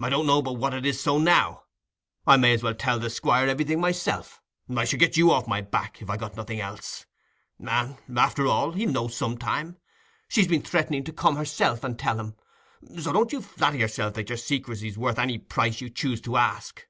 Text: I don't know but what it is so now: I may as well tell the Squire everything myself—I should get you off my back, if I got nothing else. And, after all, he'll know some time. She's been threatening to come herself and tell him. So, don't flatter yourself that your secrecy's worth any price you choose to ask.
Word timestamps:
I 0.00 0.08
don't 0.08 0.28
know 0.28 0.40
but 0.40 0.52
what 0.52 0.72
it 0.72 0.86
is 0.86 1.00
so 1.00 1.18
now: 1.18 1.64
I 2.28 2.36
may 2.36 2.54
as 2.54 2.62
well 2.62 2.76
tell 2.76 3.00
the 3.00 3.10
Squire 3.10 3.48
everything 3.48 3.80
myself—I 3.80 4.84
should 4.84 5.00
get 5.00 5.16
you 5.16 5.32
off 5.32 5.48
my 5.48 5.62
back, 5.62 6.00
if 6.00 6.08
I 6.08 6.16
got 6.16 6.36
nothing 6.36 6.60
else. 6.60 7.06
And, 7.58 7.96
after 8.16 8.46
all, 8.46 8.70
he'll 8.70 8.92
know 8.92 9.08
some 9.08 9.36
time. 9.36 9.78
She's 10.28 10.46
been 10.46 10.62
threatening 10.62 11.02
to 11.02 11.12
come 11.12 11.34
herself 11.34 11.82
and 11.82 11.98
tell 11.98 12.20
him. 12.20 12.36
So, 13.00 13.12
don't 13.12 13.32
flatter 13.44 13.78
yourself 13.78 14.14
that 14.14 14.28
your 14.28 14.38
secrecy's 14.38 14.96
worth 14.96 15.18
any 15.18 15.38
price 15.38 15.80
you 15.80 15.90
choose 15.90 16.20
to 16.20 16.36
ask. 16.36 16.86